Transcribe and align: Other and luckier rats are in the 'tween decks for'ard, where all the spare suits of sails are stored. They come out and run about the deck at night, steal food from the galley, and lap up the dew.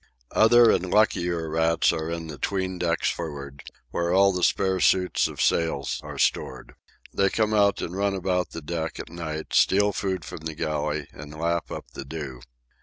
Other 0.31 0.71
and 0.71 0.89
luckier 0.89 1.47
rats 1.47 1.93
are 1.93 2.09
in 2.09 2.25
the 2.25 2.39
'tween 2.39 2.79
decks 2.79 3.07
for'ard, 3.11 3.61
where 3.91 4.11
all 4.11 4.31
the 4.33 4.41
spare 4.41 4.79
suits 4.79 5.27
of 5.27 5.39
sails 5.39 5.99
are 6.01 6.17
stored. 6.17 6.73
They 7.13 7.29
come 7.29 7.53
out 7.53 7.83
and 7.83 7.95
run 7.95 8.15
about 8.15 8.49
the 8.49 8.63
deck 8.63 8.99
at 8.99 9.09
night, 9.11 9.53
steal 9.53 9.91
food 9.93 10.25
from 10.25 10.39
the 10.39 10.55
galley, 10.55 11.07
and 11.13 11.37
lap 11.39 11.69
up 11.69 11.91
the 11.91 12.03
dew. 12.03 12.41